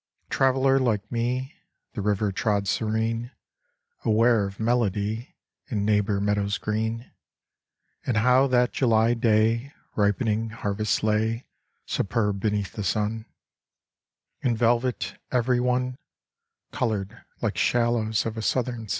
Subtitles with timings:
[0.25, 1.53] A traveler like me,
[1.93, 3.29] The river trod serene,
[4.03, 5.35] Aware of melody
[5.67, 7.11] In neighbor meadows green,
[8.07, 11.45] And how that July day Ripening harvests lay
[11.85, 13.27] Superb beneath the sun,
[14.41, 15.99] In velvet every one,
[16.71, 18.89] Colored like shallows of a southern sea.